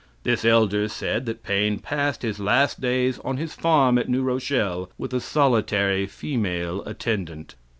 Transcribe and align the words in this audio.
This 0.23 0.43
elder 0.43 0.87
said 0.87 1.27
that 1.27 1.43
Paine 1.43 1.77
passed 1.77 2.23
his 2.23 2.39
last 2.39 2.81
days 2.81 3.19
on 3.19 3.37
his 3.37 3.53
farm 3.53 3.99
at 3.99 4.09
New 4.09 4.23
Rochelle, 4.23 4.89
with 4.97 5.13
a 5.13 5.19
solitary 5.21 6.07
female 6.07 6.81
attendant. 6.87 7.53